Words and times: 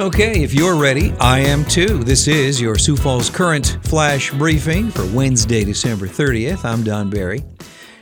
Okay, 0.00 0.42
if 0.42 0.54
you're 0.54 0.80
ready, 0.80 1.12
I 1.20 1.40
am 1.40 1.62
too. 1.62 1.98
This 1.98 2.26
is 2.26 2.58
your 2.58 2.78
Sioux 2.78 2.96
Falls 2.96 3.28
Current 3.28 3.76
Flash 3.82 4.30
Briefing 4.30 4.90
for 4.90 5.04
Wednesday, 5.14 5.62
December 5.62 6.06
30th. 6.08 6.64
I'm 6.64 6.82
Don 6.82 7.10
Barry. 7.10 7.44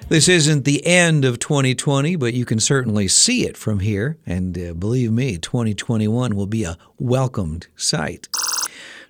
This 0.08 0.28
isn't 0.28 0.64
the 0.64 0.86
end 0.86 1.24
of 1.24 1.40
2020, 1.40 2.14
but 2.14 2.34
you 2.34 2.44
can 2.44 2.60
certainly 2.60 3.08
see 3.08 3.44
it 3.44 3.56
from 3.56 3.80
here. 3.80 4.16
And 4.24 4.56
uh, 4.56 4.74
believe 4.74 5.10
me, 5.10 5.38
2021 5.38 6.36
will 6.36 6.46
be 6.46 6.62
a 6.62 6.78
welcomed 7.00 7.66
sight. 7.74 8.28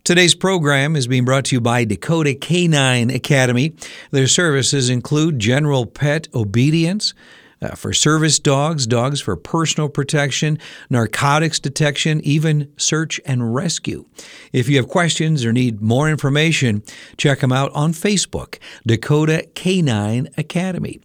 Today's 0.03 0.35
program 0.35 0.97
is 0.97 1.07
being 1.07 1.27
brought 1.27 1.45
to 1.47 1.57
you 1.57 1.61
by 1.61 1.85
Dakota 1.85 2.35
Canine 2.35 3.11
Academy. 3.11 3.75
Their 4.13 4.29
services 4.29 4.89
include 4.89 5.39
general 5.39 5.85
pet 5.85 6.27
obedience, 6.35 7.13
uh, 7.61 7.75
for 7.75 7.93
service 7.93 8.39
dogs, 8.39 8.87
dogs 8.87 9.21
for 9.21 9.37
personal 9.37 9.89
protection, 9.89 10.59
narcotics 10.91 11.59
detection, 11.59 12.21
even 12.23 12.73
search 12.77 13.21
and 13.25 13.55
rescue. 13.55 14.05
If 14.53 14.69
you 14.69 14.77
have 14.77 14.89
questions 14.89 15.45
or 15.45 15.53
need 15.53 15.81
more 15.81 16.09
information, 16.09 16.83
check 17.17 17.41
them 17.41 17.53
out 17.53 17.73
on 17.75 17.93
Facebook, 17.93 18.59
Dakota 18.87 19.49
Canine 19.55 20.29
Academy. 20.37 21.01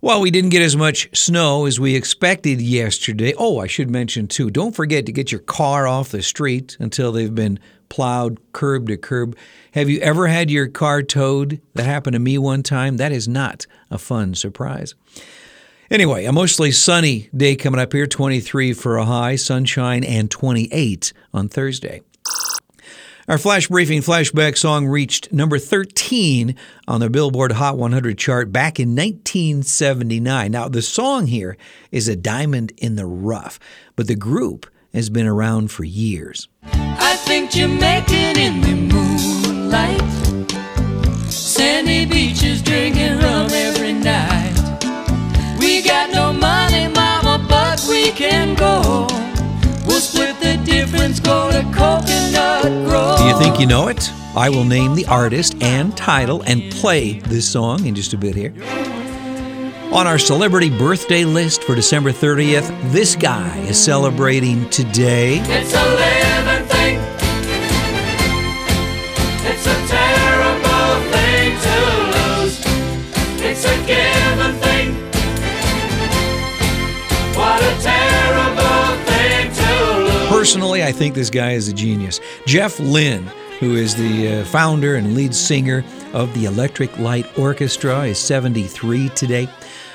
Well, 0.00 0.20
we 0.20 0.32
didn't 0.32 0.50
get 0.50 0.62
as 0.62 0.76
much 0.76 1.16
snow 1.16 1.64
as 1.64 1.78
we 1.78 1.94
expected 1.94 2.60
yesterday. 2.60 3.34
Oh, 3.38 3.60
I 3.60 3.68
should 3.68 3.88
mention 3.88 4.26
too, 4.26 4.50
don't 4.50 4.74
forget 4.74 5.06
to 5.06 5.12
get 5.12 5.30
your 5.30 5.40
car 5.40 5.86
off 5.86 6.08
the 6.08 6.22
street 6.22 6.76
until 6.80 7.12
they've 7.12 7.32
been 7.32 7.60
plowed 7.88 8.40
curb 8.52 8.88
to 8.88 8.96
curb. 8.96 9.36
Have 9.74 9.88
you 9.88 10.00
ever 10.00 10.26
had 10.26 10.50
your 10.50 10.66
car 10.66 11.02
towed? 11.02 11.60
That 11.74 11.86
happened 11.86 12.14
to 12.14 12.18
me 12.18 12.36
one 12.36 12.64
time. 12.64 12.96
That 12.96 13.12
is 13.12 13.28
not 13.28 13.66
a 13.92 13.98
fun 13.98 14.34
surprise. 14.34 14.96
Anyway, 15.92 16.24
a 16.24 16.32
mostly 16.32 16.70
sunny 16.70 17.28
day 17.36 17.54
coming 17.54 17.78
up 17.78 17.92
here 17.92 18.06
23 18.06 18.72
for 18.72 18.96
a 18.96 19.04
high, 19.04 19.36
sunshine, 19.36 20.02
and 20.02 20.30
28 20.30 21.12
on 21.34 21.50
Thursday. 21.50 22.00
Our 23.28 23.36
flash 23.36 23.68
briefing 23.68 24.00
flashback 24.00 24.56
song 24.56 24.86
reached 24.86 25.30
number 25.34 25.58
13 25.58 26.56
on 26.88 27.00
the 27.00 27.10
Billboard 27.10 27.52
Hot 27.52 27.76
100 27.76 28.16
chart 28.16 28.50
back 28.50 28.80
in 28.80 28.96
1979. 28.96 30.50
Now, 30.50 30.66
the 30.66 30.80
song 30.80 31.26
here 31.26 31.58
is 31.90 32.08
a 32.08 32.16
diamond 32.16 32.72
in 32.78 32.96
the 32.96 33.04
rough, 33.04 33.58
but 33.94 34.06
the 34.06 34.16
group 34.16 34.66
has 34.94 35.10
been 35.10 35.26
around 35.26 35.70
for 35.70 35.84
years. 35.84 36.48
I 36.72 37.16
think 37.16 37.50
Jamaican 37.50 38.38
in 38.38 38.60
the 38.62 38.94
moonlight, 38.94 40.00
sandy 41.30 42.06
beaches 42.06 42.62
drinking 42.62 43.18
rum 43.18 43.52
can 48.14 48.54
go. 48.54 49.06
We'll 49.86 50.00
split 50.00 50.38
the 50.40 50.60
difference, 50.64 51.20
go 51.20 51.50
to 51.50 51.62
Coconut 51.74 52.62
Grove. 52.88 53.18
Do 53.18 53.24
you 53.24 53.38
think 53.38 53.58
you 53.58 53.66
know 53.66 53.88
it? 53.88 54.10
I 54.34 54.48
will 54.48 54.64
name 54.64 54.94
the 54.94 55.06
artist 55.06 55.62
and 55.62 55.96
title 55.96 56.42
and 56.42 56.70
play 56.72 57.20
this 57.20 57.48
song 57.50 57.86
in 57.86 57.94
just 57.94 58.12
a 58.12 58.18
bit 58.18 58.34
here. 58.34 58.54
On 59.92 60.06
our 60.06 60.18
celebrity 60.18 60.70
birthday 60.70 61.24
list 61.24 61.64
for 61.64 61.74
December 61.74 62.12
30th, 62.12 62.66
this 62.92 63.14
guy 63.14 63.58
is 63.60 63.82
celebrating 63.82 64.68
today. 64.70 65.40
It's 65.40 65.72
11th 65.72 67.01
Personally, 80.42 80.82
I 80.82 80.90
think 80.90 81.14
this 81.14 81.30
guy 81.30 81.52
is 81.52 81.68
a 81.68 81.72
genius. 81.72 82.18
Jeff 82.46 82.80
Lynne, 82.80 83.30
who 83.60 83.76
is 83.76 83.94
the 83.94 84.26
uh, 84.40 84.44
founder 84.46 84.96
and 84.96 85.14
lead 85.14 85.32
singer 85.32 85.84
of 86.14 86.34
the 86.34 86.46
Electric 86.46 86.98
Light 86.98 87.38
Orchestra, 87.38 88.06
is 88.06 88.18
73 88.18 89.10
today. 89.10 89.48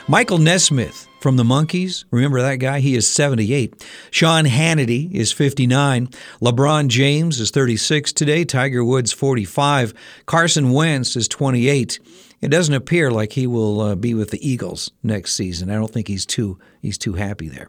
Michael 0.08 0.38
Nesmith 0.38 1.06
from 1.20 1.36
the 1.36 1.44
Monkees, 1.44 2.06
remember 2.12 2.42
that 2.42 2.60
guy? 2.60 2.80
He 2.80 2.96
is 2.96 3.10
78. 3.10 3.86
Sean 4.10 4.46
Hannity 4.46 5.12
is 5.12 5.34
59. 5.34 6.08
LeBron 6.42 6.88
James 6.88 7.42
is 7.42 7.52
36 7.52 8.14
today. 8.14 8.46
Tiger 8.46 8.86
Woods 8.86 9.12
45. 9.12 9.94
Carson 10.28 10.72
Wentz 10.72 11.18
is 11.18 11.28
28. 11.28 12.00
It 12.40 12.48
doesn't 12.48 12.74
appear 12.74 13.12
like 13.12 13.34
he 13.34 13.48
will 13.48 13.82
uh, 13.82 13.96
be 13.96 14.14
with 14.14 14.32
the 14.32 14.50
Eagles 14.50 14.92
next 15.04 15.34
season. 15.34 15.70
I 15.70 15.76
don't 15.76 15.92
think 15.92 16.08
he's 16.08 16.26
too 16.26 16.58
he's 16.82 16.98
too 16.98 17.16
happy 17.16 17.50
there. 17.50 17.68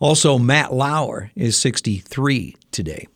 Also, 0.00 0.38
Matt 0.38 0.72
Lauer 0.72 1.30
is 1.34 1.56
63 1.56 2.56
today. 2.70 3.06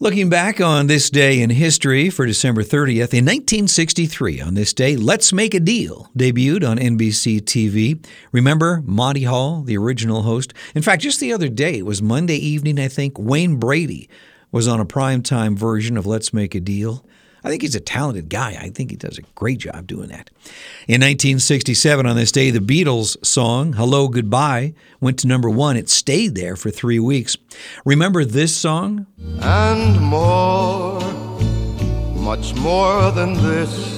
Looking 0.00 0.28
back 0.28 0.60
on 0.60 0.88
this 0.88 1.10
day 1.10 1.40
in 1.40 1.50
history 1.50 2.10
for 2.10 2.26
December 2.26 2.64
30th, 2.64 3.14
in 3.14 3.24
1963, 3.24 4.40
on 4.40 4.54
this 4.54 4.72
day, 4.72 4.96
Let's 4.96 5.32
Make 5.32 5.54
a 5.54 5.60
Deal 5.60 6.10
debuted 6.18 6.68
on 6.68 6.76
NBC 6.76 7.40
TV. 7.42 8.04
Remember 8.32 8.82
Monty 8.84 9.22
Hall, 9.22 9.62
the 9.62 9.76
original 9.76 10.22
host? 10.22 10.54
In 10.74 10.82
fact, 10.82 11.02
just 11.02 11.20
the 11.20 11.32
other 11.32 11.48
day, 11.48 11.78
it 11.78 11.86
was 11.86 12.02
Monday 12.02 12.34
evening, 12.34 12.80
I 12.80 12.88
think, 12.88 13.16
Wayne 13.16 13.60
Brady 13.60 14.08
was 14.50 14.66
on 14.66 14.80
a 14.80 14.84
primetime 14.84 15.56
version 15.56 15.96
of 15.96 16.04
Let's 16.04 16.32
Make 16.32 16.56
a 16.56 16.60
Deal. 16.60 17.06
I 17.44 17.48
think 17.48 17.62
he's 17.62 17.74
a 17.74 17.80
talented 17.80 18.28
guy. 18.28 18.56
I 18.60 18.70
think 18.70 18.90
he 18.90 18.96
does 18.96 19.18
a 19.18 19.22
great 19.34 19.58
job 19.58 19.86
doing 19.86 20.08
that. 20.08 20.30
In 20.86 21.00
1967, 21.00 22.06
on 22.06 22.16
this 22.16 22.30
day, 22.32 22.50
the 22.50 22.60
Beatles 22.60 23.16
song, 23.24 23.72
Hello 23.72 24.08
Goodbye, 24.08 24.74
went 25.00 25.18
to 25.20 25.26
number 25.26 25.50
one. 25.50 25.76
It 25.76 25.90
stayed 25.90 26.34
there 26.34 26.56
for 26.56 26.70
three 26.70 26.98
weeks. 27.00 27.36
Remember 27.84 28.24
this 28.24 28.56
song? 28.56 29.06
and 29.40 30.00
more, 30.00 31.00
much 32.14 32.54
more 32.54 33.10
than 33.10 33.34
this. 33.34 33.92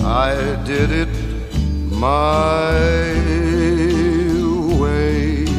I 0.00 0.62
did 0.64 0.90
it 0.90 1.28
my. 1.92 2.77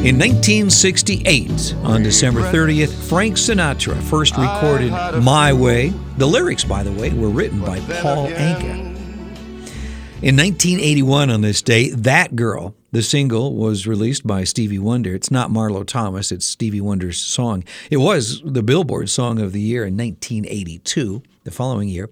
In 0.02 0.18
1968, 0.18 1.74
on 1.84 2.02
December 2.02 2.40
30th, 2.40 2.90
Frank 3.06 3.36
Sinatra 3.36 4.00
first 4.04 4.34
recorded 4.38 4.92
My 5.22 5.52
Way. 5.52 5.90
The 6.16 6.24
lyrics, 6.24 6.64
by 6.64 6.82
the 6.82 6.90
way, 6.90 7.12
were 7.12 7.28
written 7.28 7.60
by 7.60 7.80
Paul 7.80 8.28
Anka. 8.28 8.80
In 10.22 10.36
1981, 10.38 11.28
on 11.28 11.42
this 11.42 11.60
day, 11.60 11.90
That 11.90 12.34
Girl, 12.34 12.74
the 12.92 13.02
single, 13.02 13.54
was 13.54 13.86
released 13.86 14.26
by 14.26 14.44
Stevie 14.44 14.78
Wonder. 14.78 15.14
It's 15.14 15.30
not 15.30 15.50
Marlo 15.50 15.86
Thomas, 15.86 16.32
it's 16.32 16.46
Stevie 16.46 16.80
Wonder's 16.80 17.18
song. 17.18 17.62
It 17.90 17.98
was 17.98 18.40
the 18.42 18.62
Billboard 18.62 19.10
Song 19.10 19.38
of 19.38 19.52
the 19.52 19.60
Year 19.60 19.84
in 19.84 19.98
1982, 19.98 21.22
the 21.44 21.50
following 21.50 21.90
year. 21.90 22.08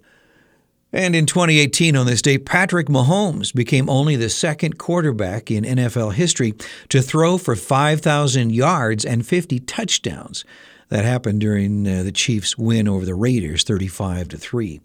And 0.92 1.14
in 1.14 1.26
2018, 1.26 1.96
on 1.96 2.06
this 2.06 2.22
day, 2.22 2.38
Patrick 2.38 2.86
Mahomes 2.86 3.54
became 3.54 3.90
only 3.90 4.16
the 4.16 4.30
second 4.30 4.78
quarterback 4.78 5.50
in 5.50 5.64
NFL 5.64 6.14
history 6.14 6.54
to 6.88 7.02
throw 7.02 7.36
for 7.36 7.54
5,000 7.54 8.52
yards 8.52 9.04
and 9.04 9.26
50 9.26 9.60
touchdowns. 9.60 10.44
That 10.88 11.04
happened 11.04 11.42
during 11.42 11.86
uh, 11.86 12.02
the 12.02 12.12
Chiefs' 12.12 12.56
win 12.56 12.88
over 12.88 13.04
the 13.04 13.14
Raiders, 13.14 13.64
35 13.64 14.28
to 14.28 14.38
3. 14.38 14.80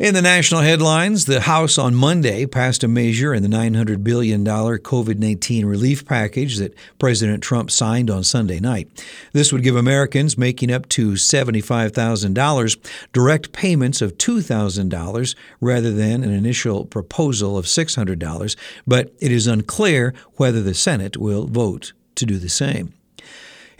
In 0.00 0.14
the 0.14 0.22
national 0.22 0.62
headlines, 0.62 1.26
the 1.26 1.42
House 1.42 1.76
on 1.76 1.94
Monday 1.94 2.46
passed 2.46 2.82
a 2.82 2.88
measure 2.88 3.34
in 3.34 3.42
the 3.42 3.50
$900 3.50 4.02
billion 4.02 4.42
COVID 4.42 5.18
19 5.18 5.66
relief 5.66 6.06
package 6.06 6.56
that 6.56 6.74
President 6.98 7.42
Trump 7.42 7.70
signed 7.70 8.08
on 8.08 8.24
Sunday 8.24 8.60
night. 8.60 8.88
This 9.34 9.52
would 9.52 9.62
give 9.62 9.76
Americans 9.76 10.38
making 10.38 10.72
up 10.72 10.88
to 10.88 11.12
$75,000 11.12 12.90
direct 13.12 13.52
payments 13.52 14.00
of 14.00 14.16
$2,000 14.16 15.36
rather 15.60 15.92
than 15.92 16.24
an 16.24 16.32
initial 16.32 16.86
proposal 16.86 17.58
of 17.58 17.66
$600, 17.66 18.56
but 18.86 19.12
it 19.20 19.30
is 19.30 19.46
unclear 19.46 20.14
whether 20.36 20.62
the 20.62 20.72
Senate 20.72 21.18
will 21.18 21.46
vote 21.46 21.92
to 22.14 22.24
do 22.24 22.38
the 22.38 22.48
same. 22.48 22.94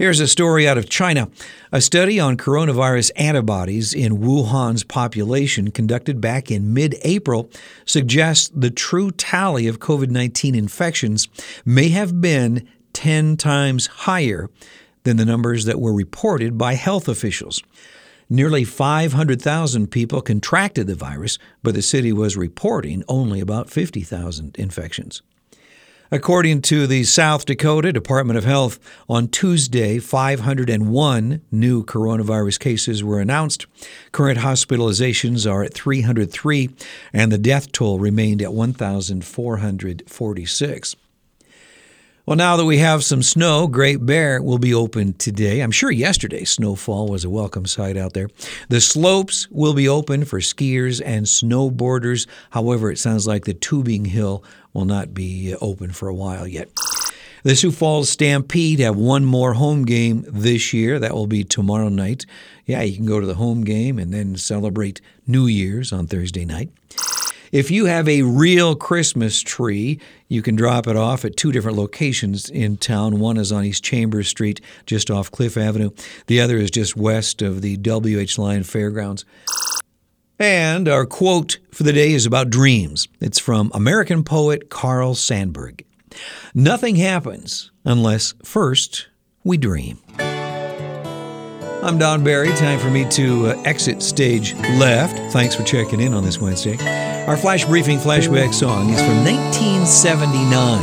Here's 0.01 0.19
a 0.19 0.27
story 0.27 0.67
out 0.67 0.79
of 0.79 0.89
China. 0.89 1.29
A 1.73 1.83
study 1.83 2.19
on 2.19 2.39
coronavirus 2.39 3.11
antibodies 3.17 3.93
in 3.93 4.17
Wuhan's 4.17 4.83
population, 4.83 5.71
conducted 5.71 6.23
back 6.23 6.51
in 6.51 6.73
mid 6.73 6.97
April, 7.03 7.51
suggests 7.85 8.51
the 8.55 8.71
true 8.71 9.11
tally 9.11 9.67
of 9.67 9.79
COVID 9.79 10.09
19 10.09 10.55
infections 10.55 11.29
may 11.67 11.91
have 11.91 12.19
been 12.19 12.67
10 12.95 13.37
times 13.37 13.89
higher 13.89 14.49
than 15.03 15.19
the 15.19 15.27
numbers 15.27 15.67
that 15.67 15.79
were 15.79 15.93
reported 15.93 16.57
by 16.57 16.77
health 16.77 17.07
officials. 17.07 17.63
Nearly 18.31 18.65
500,000 18.65 19.91
people 19.91 20.23
contracted 20.23 20.87
the 20.87 20.95
virus, 20.95 21.39
but 21.63 21.75
the 21.75 21.83
city 21.83 22.11
was 22.11 22.39
reporting 22.39 23.05
only 23.07 23.39
about 23.39 23.69
50,000 23.69 24.57
infections. 24.59 25.21
According 26.13 26.63
to 26.63 26.89
the 26.89 27.05
South 27.05 27.47
Dakota 27.47 27.93
Department 27.93 28.37
of 28.37 28.43
Health, 28.43 28.81
on 29.09 29.29
Tuesday, 29.29 30.01
501 30.01 31.41
new 31.53 31.85
coronavirus 31.85 32.59
cases 32.59 33.05
were 33.05 33.21
announced. 33.21 33.67
Current 34.11 34.41
hospitalizations 34.41 35.49
are 35.49 35.63
at 35.63 35.73
303, 35.73 36.71
and 37.13 37.31
the 37.31 37.39
death 37.39 37.71
toll 37.71 38.01
remained 38.01 38.43
at 38.43 38.53
1,446. 38.53 40.97
Well, 42.27 42.37
now 42.37 42.59
that 42.59 42.65
we 42.65 42.79
have 42.79 43.03
some 43.03 43.25
snow, 43.25 43.67
Great 43.67 44.07
Bear 44.07 44.43
will 44.43 44.59
be 44.59 44.75
open 44.75 45.15
today. 45.15 45.61
I'm 45.61 45.73
sure 45.73 45.91
yesterday's 45.91 46.51
snowfall 46.51 47.09
was 47.09 47.25
a 47.25 47.31
welcome 47.31 47.67
sight 47.67 47.97
out 47.97 48.13
there. 48.13 48.29
The 48.69 48.81
slopes 48.81 49.49
will 49.51 49.75
be 49.75 49.89
open 49.89 50.25
for 50.25 50.39
skiers 50.39 51.03
and 51.05 51.27
snowboarders. 51.27 52.29
However, 52.51 52.93
it 52.93 52.99
sounds 52.99 53.27
like 53.27 53.47
the 53.47 53.55
tubing 53.55 54.05
hill 54.05 54.45
will 54.73 54.85
not 54.85 55.15
be 55.15 55.53
uh, 55.53 55.59
open 55.61 55.93
for 55.93 56.09
a 56.09 56.15
while 56.15 56.47
yet. 56.47 56.69
The 57.43 57.57
Sioux 57.57 57.71
Falls 57.71 58.11
Stampede 58.11 58.81
have 58.81 58.97
one 58.97 59.25
more 59.25 59.55
home 59.55 59.87
game 59.87 60.27
this 60.29 60.75
year. 60.75 60.99
That 60.99 61.15
will 61.15 61.27
be 61.27 61.43
tomorrow 61.43 61.89
night. 61.89 62.27
Yeah, 62.67 62.83
you 62.83 62.95
can 62.95 63.07
go 63.07 63.19
to 63.19 63.27
the 63.27 63.37
home 63.37 63.65
game 63.65 63.99
and 63.99 64.13
then 64.13 64.37
celebrate 64.37 65.01
New 65.27 65.47
Year's 65.47 65.91
on 65.91 66.07
Thursday 66.07 66.45
night. 66.45 66.71
If 67.51 67.69
you 67.71 67.87
have 67.87 68.09
a 68.09 68.23
real 68.23 68.77
Christmas 68.77 69.41
tree, 69.41 69.99
you 70.29 70.41
can 70.41 70.55
drop 70.55 70.87
it 70.87 70.97
off 70.97 71.25
at 71.25 71.37
two 71.37 71.51
different 71.51 71.79
locations 71.79 72.49
in 72.49 72.77
town. 72.77 73.19
One 73.19 73.37
is 73.39 73.51
on 73.51 73.65
East 73.65 73.83
Chambers 73.83 74.29
Street, 74.29 74.61
just 74.87 75.11
off 75.11 75.33
Cliff 75.33 75.57
Avenue. 75.57 75.91
The 76.27 76.41
other 76.41 76.59
is 76.59 76.71
just 76.71 76.97
west 76.97 77.43
of 77.43 77.61
the 77.61 77.77
WH 77.77 78.39
Lyon 78.39 78.63
Fairgrounds. 78.63 79.25
And 80.41 80.89
our 80.89 81.05
quote 81.05 81.59
for 81.71 81.83
the 81.83 81.93
day 81.93 82.13
is 82.13 82.25
about 82.25 82.49
dreams. 82.49 83.07
It's 83.21 83.39
from 83.39 83.71
American 83.75 84.25
poet 84.25 84.71
Carl 84.71 85.15
Sandburg. 85.15 85.85
Nothing 86.55 86.97
happens 86.97 87.71
unless 87.85 88.33
first 88.43 89.09
we 89.45 89.59
dream. 89.59 89.99
I'm 90.19 91.99
Don 91.99 92.25
Barry. 92.25 92.49
Time 92.53 92.79
for 92.79 92.91
me 92.91 93.07
to 93.11 93.49
uh, 93.49 93.63
exit 93.67 94.03
stage 94.03 94.55
left. 94.79 95.19
Thanks 95.31 95.55
for 95.55 95.63
checking 95.63 96.01
in 96.01 96.15
on 96.15 96.25
this 96.25 96.41
Wednesday. 96.41 96.79
Our 97.27 97.37
flash 97.37 97.67
briefing 97.67 97.99
flashback 97.99 98.55
song 98.55 98.89
is 98.89 99.01
from 99.03 99.23
1979. 99.23 100.83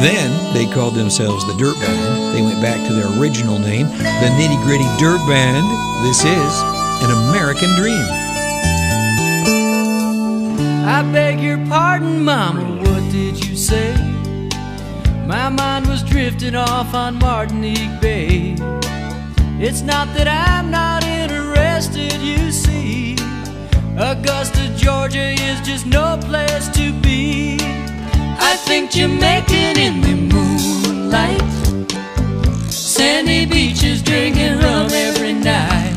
Then 0.00 0.54
they 0.54 0.64
called 0.72 0.94
themselves 0.94 1.46
the 1.46 1.52
Dirt 1.58 1.78
Band. 1.78 2.34
They 2.34 2.40
went 2.40 2.62
back 2.62 2.86
to 2.88 2.94
their 2.94 3.20
original 3.20 3.58
name, 3.58 3.86
the 3.86 4.30
Nitty 4.38 4.62
Gritty 4.64 4.88
Dirt 4.98 5.20
Band. 5.28 5.66
This 6.06 6.24
is 6.24 6.62
an 7.04 7.10
American 7.28 7.76
Dream. 7.76 8.27
I 10.90 11.02
beg 11.12 11.38
your 11.40 11.58
pardon, 11.66 12.24
Mama, 12.24 12.64
what 12.80 13.12
did 13.12 13.44
you 13.44 13.56
say? 13.56 13.94
My 15.26 15.50
mind 15.50 15.86
was 15.86 16.02
drifting 16.02 16.54
off 16.54 16.94
on 16.94 17.18
Martinique 17.18 18.00
Bay. 18.00 18.56
It's 19.60 19.82
not 19.82 20.08
that 20.14 20.26
I'm 20.26 20.70
not 20.70 21.04
interested, 21.04 22.14
you 22.14 22.50
see. 22.50 23.16
Augusta, 23.98 24.74
Georgia 24.78 25.28
is 25.48 25.60
just 25.60 25.84
no 25.84 26.18
place 26.22 26.68
to 26.68 26.90
be. 27.02 27.58
I 28.40 28.56
think 28.56 28.90
Jamaican 28.90 29.78
in 29.78 30.00
the 30.00 30.14
moonlight. 30.32 31.42
Sandy 32.72 33.44
beaches 33.44 34.02
drinking 34.02 34.56
rum 34.56 34.88
every 34.90 35.34
night. 35.34 35.96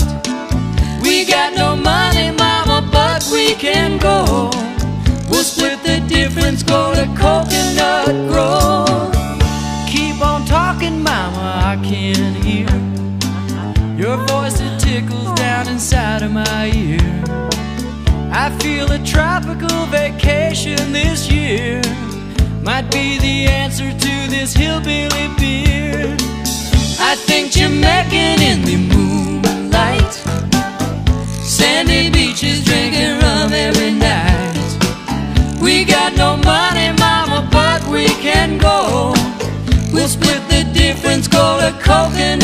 We 1.02 1.24
got 1.24 1.54
no 1.56 1.78
money, 1.78 2.32
mama, 2.32 2.90
but 2.92 3.26
we 3.32 3.56
can 3.56 3.98
go. 3.98 4.52
We'll 6.52 6.60
split 6.60 6.60
the 6.60 6.60
difference, 6.60 6.64
go 6.64 6.94
to 6.94 7.06
Coconut 7.18 8.30
Grove. 8.30 9.14
Keep 9.88 10.22
on 10.22 10.46
talking, 10.46 11.02
mama, 11.02 11.64
I 11.66 11.80
can 11.84 12.36
hear 12.36 12.68
your 13.98 14.18
voice, 14.28 14.60
it 14.60 14.80
tickles 14.80 15.34
down 15.36 15.68
inside 15.70 16.24
of 16.24 16.32
my 16.32 16.72
ear. 16.76 17.24
I 18.34 18.50
feel 18.62 18.92
a 18.92 19.00
tropical 19.00 19.86
vacation 19.88 20.92
this 20.92 21.30
year 21.32 21.82
might 22.64 22.90
be 22.92 23.18
the 23.20 23.48
answer 23.48 23.92
to 23.92 24.28
this 24.30 24.54
hillbilly 24.54 25.28
beer. 25.38 26.16
I 27.00 27.16
think 27.16 27.52
Jamaican 27.52 28.42
in 28.42 28.62
the 28.64 28.78
moonlight, 28.94 30.14
sandy 31.44 32.21
go. 38.60 39.14
We'll 39.94 40.08
split 40.08 40.42
the 40.50 40.64
difference, 40.74 41.28
go 41.28 41.60
to 41.60 41.72
Coconut 41.84 42.41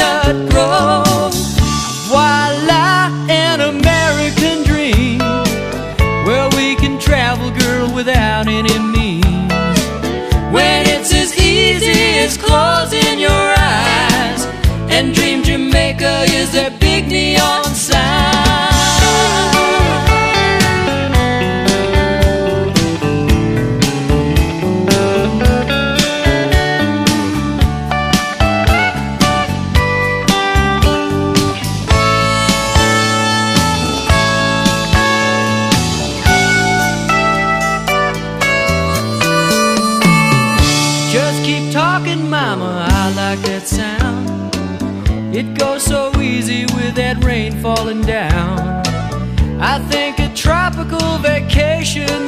I 49.69 49.79
think 49.79 50.17
a 50.19 50.33
tropical 50.33 51.17
vacation 51.17 52.26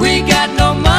We 0.00 0.22
got 0.22 0.48
no 0.56 0.72
money. 0.72 0.89